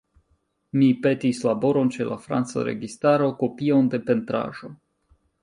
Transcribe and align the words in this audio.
Mi 0.77 0.85
petis 1.03 1.41
laboron 1.47 1.91
ĉe 1.97 2.07
la 2.13 2.17
franca 2.23 2.65
registaro, 2.69 3.29
kopion 3.43 3.93
de 3.93 4.01
pentraĵo. 4.09 4.73